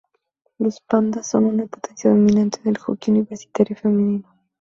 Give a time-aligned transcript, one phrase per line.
[0.57, 4.35] Las Panda son una potencia dominante en el hockey universitario femenino.